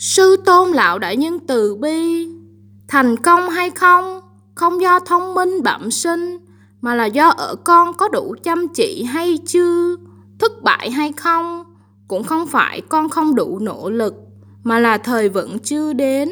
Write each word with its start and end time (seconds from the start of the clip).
Sư 0.00 0.36
tôn 0.44 0.70
lão 0.70 0.98
đại 0.98 1.16
nhân 1.16 1.38
từ 1.46 1.74
bi, 1.74 2.28
thành 2.88 3.16
công 3.16 3.50
hay 3.50 3.70
không, 3.70 4.20
không 4.54 4.80
do 4.80 5.00
thông 5.00 5.34
minh 5.34 5.62
bẩm 5.62 5.90
sinh, 5.90 6.38
mà 6.80 6.94
là 6.94 7.06
do 7.06 7.28
ở 7.28 7.54
con 7.64 7.92
có 7.94 8.08
đủ 8.08 8.34
chăm 8.42 8.68
chỉ 8.68 9.02
hay 9.02 9.38
chưa, 9.46 9.96
thất 10.38 10.62
bại 10.62 10.90
hay 10.90 11.12
không, 11.12 11.64
cũng 12.08 12.24
không 12.24 12.46
phải 12.46 12.80
con 12.80 13.08
không 13.08 13.34
đủ 13.34 13.58
nỗ 13.58 13.90
lực, 13.90 14.14
mà 14.62 14.78
là 14.78 14.98
thời 14.98 15.28
vẫn 15.28 15.58
chưa 15.58 15.92
đến. 15.92 16.30